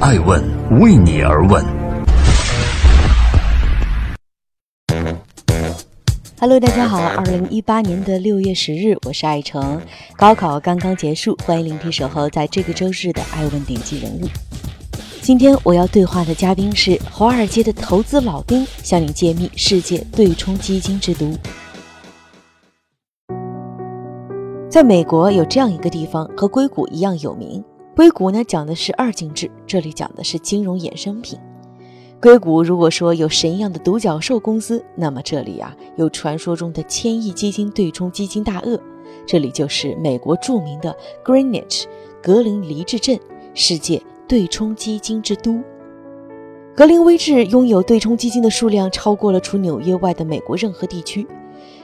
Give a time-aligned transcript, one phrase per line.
[0.00, 0.40] 爱问
[0.78, 1.64] 为你而问。
[6.38, 9.82] Hello，大家好，二零一八年的六月十日，我是爱成。
[10.16, 14.28] 高考刚刚结束，欢迎聆听守候在这个周日的爱问顶级人物。
[15.20, 21.36] 今天我要对话的嘉宾是华尔街的投资老兵，向你揭秘世界对冲基金之毒。
[24.70, 27.64] 在美国有这样一个地方，和硅谷一样有名。
[27.98, 31.36] 硅谷呢讲的是二进制，这里讲的是金融衍生品。
[32.20, 38.80] 硅谷如果说有神一样的独角兽公司，那么这里啊有传说中的千亿基金对冲基金大鳄，
[39.26, 41.86] 这里就是美国著名的 Greenwich
[42.22, 43.18] 格林威治镇，
[43.52, 45.60] 世界对冲基金之都。
[46.76, 51.26] 格林威治拥有对冲基金的数量超过了除纽约外的美国任何地区。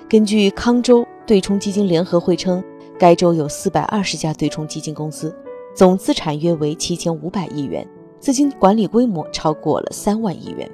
[0.08, 2.62] 根据康州对冲基金联合会称。
[2.96, 5.34] 该州有四百二十家对冲基金公司，
[5.74, 7.84] 总资产约为七千五百亿元，
[8.20, 10.70] 资金管理规模超过了三万亿元。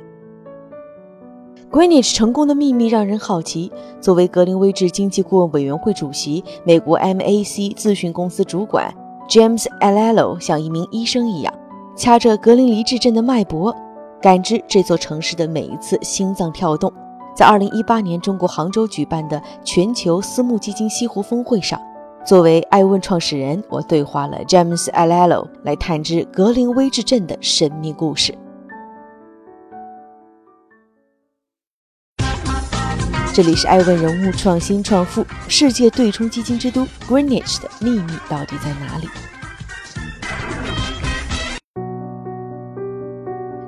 [1.71, 3.73] Greenwich 成功的秘密让人好奇。
[4.01, 8.93] 作为格林威治经济顾问委员会主席、美国 MAC 咨询公司主管
[9.29, 11.55] James Alelo 像一名医生一样，
[11.97, 13.75] 掐着格林威治镇的脉搏，
[14.21, 16.93] 感知这座城市的每一次心脏跳动。
[17.35, 21.81] 在二零一八年中国杭州举办的全球私募基金西湖峰会上。
[22.23, 28.37] 作为艾问创始人，我对话了 James Alelo 来探知格林威治镇的神秘故事。
[33.35, 39.09] 这里是艾问人物创新创富世界对冲基金之都 Greenwich 的秘密到底在哪里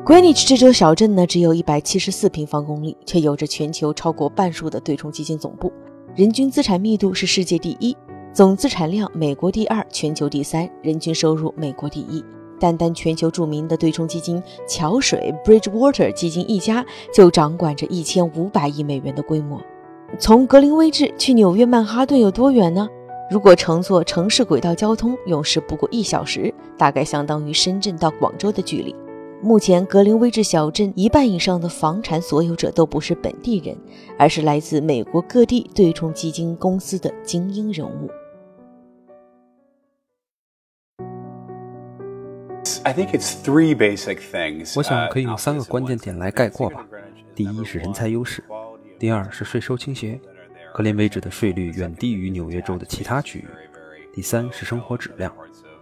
[0.04, 5.72] ？Greenwich 这座小镇呢，只有一百七十四平方公里，却有着全球超过半数的对冲基金总部，
[6.14, 7.96] 人均资产密度是世界第一。
[8.34, 12.24] 总资产量，美国第二，全球第三；人均收入，美国第一。
[12.58, 19.60] 单单全球著名的对冲基金桥水 （Bridgewater） 基金一家，就掌管着一千五百亿美元的规模。
[20.18, 22.88] 从格林威治去纽约曼哈顿有多远呢？
[23.30, 28.96] 如果乘坐城市轨道交通，用时不过一小时，大概相当于深圳到广州的距离。
[29.42, 33.76] 目前，格林威治小镇一半以上的房产所有者都不是本地人，
[34.16, 38.08] 而是来自美国各地对冲基金公司的精英人物。
[44.76, 46.84] 我想可以用三个关键点来概括吧。
[47.34, 48.42] 第一是人才优势，
[48.98, 50.20] 第二是税收倾斜，
[50.74, 53.46] 格林威治的税率远低于纽约州的其他区域。
[54.12, 55.32] 第三是生活质量，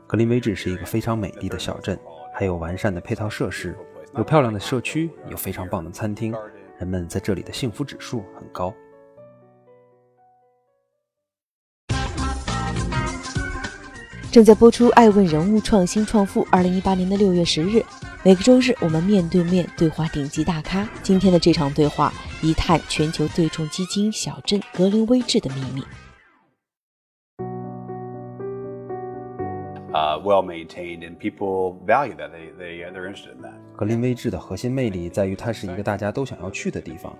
[0.06, 1.98] 格林威治是一个非常美丽的小镇，
[2.34, 3.76] 还有完善的配套设施，
[4.16, 6.34] 有漂亮的社区，有非常棒的餐厅，
[6.78, 8.74] 人们在这里的幸福指数很高。
[14.30, 16.44] 正在播出《爱问人物创新创富》。
[16.52, 17.84] 二零一八年的六月十日，
[18.22, 20.88] 每个周日我们面对面对话顶级大咖。
[21.02, 25.82] 今天的这场对话，一探全球对冲基金小镇格林威治的秘密。
[29.92, 32.30] Uh, well maintained, and people value that.
[32.30, 33.54] They they they're interested in that.
[33.74, 37.12] 格林威治的核心魅力在于它是一个大家都想要去的地方，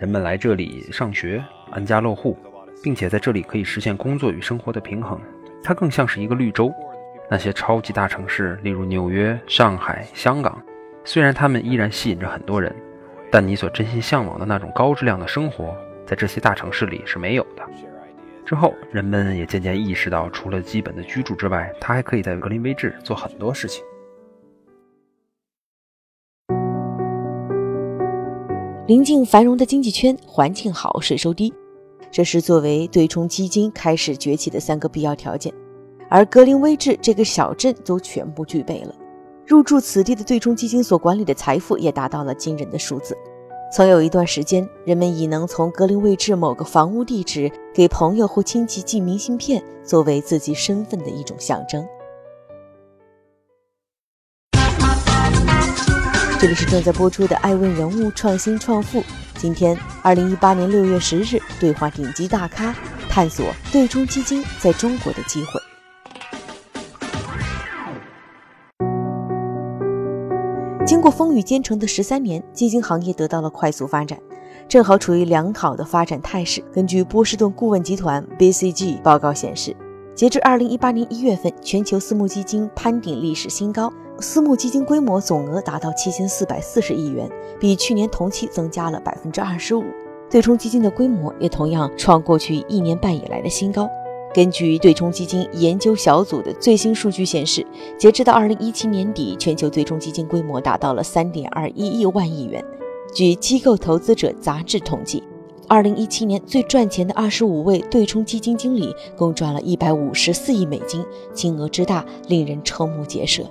[0.00, 2.36] 人们来这里上学、安家落户，
[2.82, 5.20] 并且在这里可以实现工作与生活的平衡。
[5.62, 6.72] 它更像是一个绿洲。
[7.30, 10.62] 那些超级大城市，例如纽约、上海、香港，
[11.04, 12.74] 虽然他们依然吸引着很多人，
[13.30, 15.76] 但你所真心向往的那种高质量的生活，
[16.06, 17.62] 在这些大城市里是没有的。
[18.46, 23.84] 之后，人们也渐渐意识到，除了基本的居住之外，他还可以在格林威治做很多事情。
[28.86, 31.52] 临近繁荣的经济圈，环境好，税收低。
[32.10, 35.52] 这是作为对冲基金开始崛起的三个必要条件，
[36.08, 38.94] 而格林威治这个小镇都全部具备了。
[39.46, 43.16] 入驻此地的对冲基金所管理的财富也达到了惊人的数字。
[43.70, 51.86] 曾有一段时间，人们以能从格林威治某个房屋地址给朋友或亲戚寄明信片作为自己身份的一种象征。
[56.40, 59.00] 这里是正在播出的《爱问人物创新创富》。
[59.38, 62.74] 今天，二零一八年六月十日，对话顶级大咖，
[63.08, 65.60] 探索对冲基金在中国的机会。
[70.84, 74.18] 经过风雨兼程的十三年，基金行业得到了快速发展，
[74.68, 76.60] 正好处于良好的发展态势。
[76.72, 79.76] 根据波士顿顾问集团 （BCG） 报告显示，
[80.16, 83.92] 截至二零一八年一月份，全球私募基金攀顶历史新高。
[84.20, 87.28] 私募基金规模总额达到七千四百四十亿元，
[87.60, 89.84] 比去年同期增加了百分之二十五。
[90.28, 93.88] 对冲基金的规模也同样创过去一年半以来的新高。
[94.34, 97.64] 根据对冲基金研究小组的最新数据显示，
[97.96, 102.62] 截至到二零一七年底，全球对冲基金规模达到了三点二一亿万亿元。
[103.14, 105.22] 据机构投资者杂志统计，
[105.66, 113.44] 二零一七年最赚钱的二十五位对冲基金经理共赚了一百五十四亿美金，金额之大令人瞠目结舌。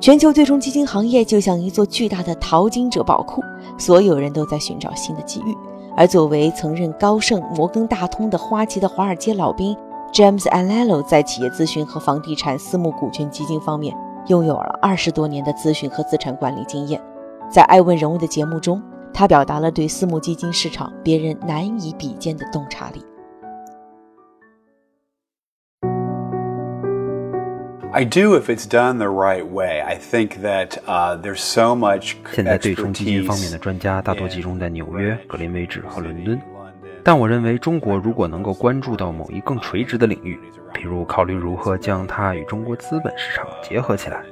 [0.00, 3.42] 全球对冲基金行业就像一座巨大的淘金者宝库，
[3.78, 5.54] 所有人都在寻找新的机遇。
[5.94, 9.76] 而作为曾任高盛、摩根大通的花旗的华尔街老兵
[10.10, 13.94] ，James Alelo 在企业咨询和房地产私募股权基金方面
[14.28, 16.98] 拥有了二十多年的咨询和资产管理经验。
[17.50, 18.80] 在《爱问人物》的节目中，
[19.12, 23.04] 他表达了对私募基金市场别人难以比肩的洞察力。
[27.92, 29.82] I do if it's done the right way.
[29.82, 36.40] I think that uh, there's so much 现在对冲基金方面的专家大多集中在纽约、格林威治和伦敦，
[37.02, 40.38] 但我认为中国如果能够关注到某一更垂直的领域，
[40.72, 44.22] 比如考虑如何将它与中国资本市场结合起来，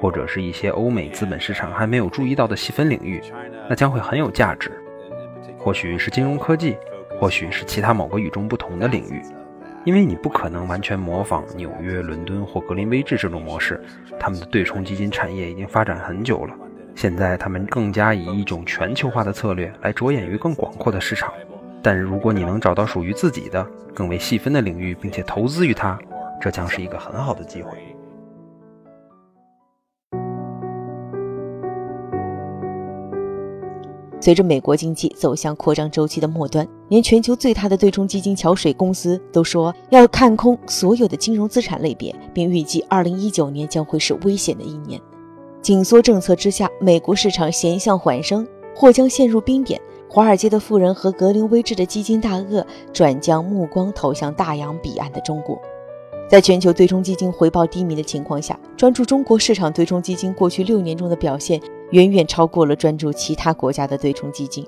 [0.00, 3.20] 或者是一些欧美资本市场还没有注意到的细分领域，
[3.68, 4.70] 那将会很有价值。
[5.58, 6.76] 或许是金融科技，
[7.18, 9.20] 或许是其他某个与众不同的领域。
[9.84, 13.82] 因为你不可能完全模仿纽约、伦敦或格林威治这种模式，
[14.18, 16.54] 他们的对冲基金产业已经发展很久了。
[16.94, 21.32] 现在他们更加以一种全球化的策略来着眼于更广阔的市场。
[21.80, 23.64] 但如果你能找到属于自己的、
[23.94, 25.96] 更为细分的领域，并且投资于它，
[26.40, 27.78] 这将是一个很好的机会。
[34.20, 45.00] 随着美国经济走向扩张周期的末端，连全球最大的对冲基金桥水公司都说要看空所有的金融资产类别，并预计2019年将会是危险的一年。
[45.62, 49.80] 紧缩政策之下，美国市场险象环生，或将陷入冰点。
[50.10, 55.60] 华尔街的富人和格林威治的基金大鳄转将目光投向大洋彼岸的中国。
[56.28, 61.60] 在全球对冲基金回报低迷的情况下，专注中国市场对冲基金过去六年中的表现。
[61.92, 64.66] 远远超过了专注其他国家的对冲基金，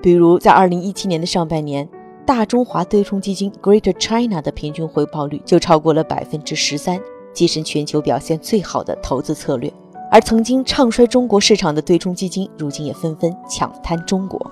[0.00, 1.88] 比如在2017年的上半年，
[2.24, 7.00] 大中华对冲基金 Greater China 的平均回报率就超过了百分之十三，
[7.34, 9.72] 跻身全球表现最好的投资策略。
[10.12, 14.50] 而曾经唱衰中国市场的对冲基金，如今也纷纷抢滩中国。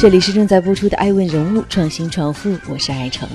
[0.00, 3.28] 这里是正在播出的《爱问人物创新创富》，我是爱成。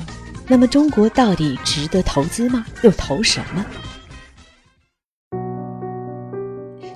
[0.45, 2.65] 那么，中国到底值得投资吗？
[2.81, 3.65] 又投什么？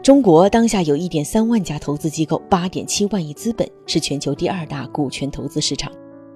[0.08, 5.92] 中国当下有一点三万家投资机构，八点七万亿资本，是全球第二大股权投资市场。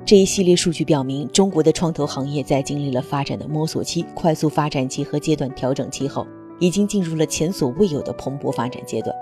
[0.06, 6.28] 这一系列数据表明，中国的创投行业在经历了发展的摸索期、快速发展期和阶段调整期后，
[6.60, 9.16] 已经进入了前所未有的蓬勃发展阶段。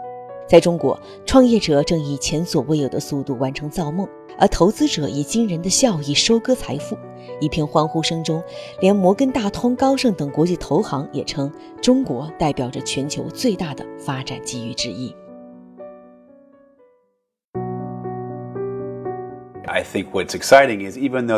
[0.48, 4.10] 在中国，创业者正以前所未有的速度完成造梦，
[4.40, 6.98] 而投资者以惊人的效益收割财富。
[7.39, 8.44] 一片欢呼声中，
[8.80, 11.51] 连摩根大通、高盛等国际投行也称
[11.81, 15.16] 中国代表着全球最大的发展机遇之一。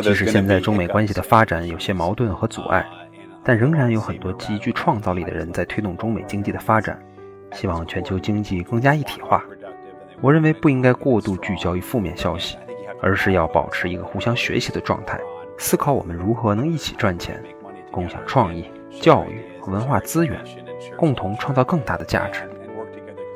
[0.02, 2.84] 即使现在中美关系的发展有些矛盾和阻碍，
[3.44, 6.98] 但仍然有很多极具创造力的人在推动中美经济的发展，
[7.52, 9.44] 希望全球经济更加一体化。
[10.22, 12.56] 我认为不应该过度聚焦于负面消息，
[13.02, 15.20] 而是要保持一个互相学习的状态。
[15.58, 17.42] 思考我们如何能一起赚钱，
[17.90, 18.70] 共享创意、
[19.00, 20.38] 教育和文化资源，
[20.96, 22.40] 共同创造更大的价值。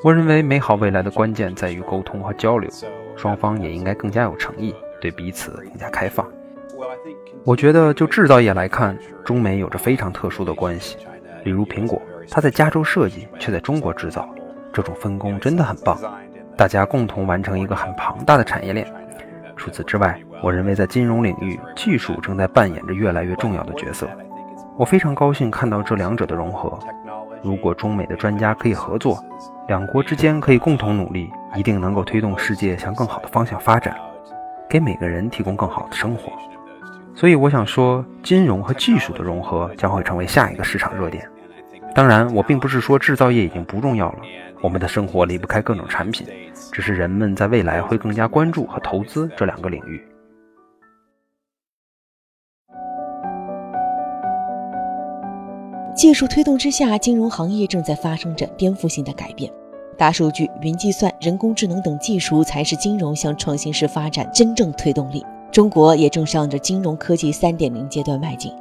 [0.02, 2.70] 我认为美好未来的关键在于沟通和交流，
[3.16, 6.26] 双方也应该更加有诚意，对彼此更加开放。
[7.44, 10.96] 我觉得就制造业来看，中美有着非常特殊的关系。
[11.44, 14.28] 例如苹果，它在加州设计，却在中国制造，
[14.72, 15.98] 这种分工真的很棒。
[16.56, 18.92] 大家共同完成一个很庞大的产业链。
[19.66, 24.08] 除此之外，我认为在金融领域，技术正在扮演着越来越重要的角色。
[24.76, 26.78] 我非常高兴看到这两者的融合。
[27.42, 29.18] 如果中美的专家可以合作，
[29.66, 33.96] 两国之间可以共同努力，一定能够推动世界向更好的方向发展，
[34.70, 36.30] 给每个人提供更好的生活。
[37.12, 41.28] 所以我想说，金融和技术的融合将会成为下一个市场热点。
[41.96, 44.18] 当然，我并不是说制造业已经不重要了。
[44.60, 46.26] 我们的生活离不开各种产品，
[46.70, 50.06] 只是人们在未来会更加关注和投资这两个领域。
[55.96, 59.50] 技术推动之下，金融行业正在发生着颠覆性的改变。
[59.96, 65.24] 大数据、云计算、人工智能等技术才是金融向创新式发展真正推动力。
[65.56, 68.52] 中国也正向着金融科技三点零阶段迈进。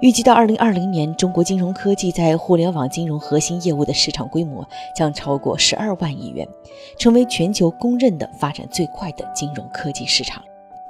[0.00, 6.46] 预计到二零二零年，中国金融科技在互联网金融核心业务的市场规模将超过十二万亿元，
[6.96, 10.44] 成为全球公认的发展最快的金融科技市场。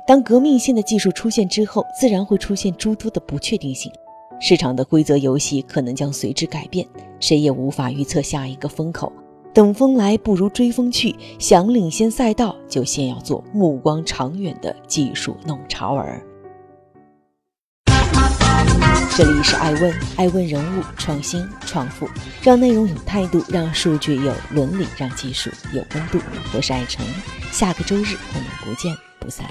[0.06, 3.90] 当革命性的技术出现之后，自然会出现诸多的不确定性，
[4.38, 6.87] 市场的规则游戏可能将随之改变，
[7.21, 9.11] 谁也无法预测下一个风口。
[9.54, 16.20] 等风来不如追风去，想领先赛道，就先要做目光长远的技术弄潮儿。
[19.16, 22.08] 这里是爱问，爱问人物创新创富，
[22.42, 26.18] 让内容有态度，让数据有伦理，让技术有温度。
[26.52, 27.06] 我是爱成，
[27.52, 29.46] 下个周日我们不见不散。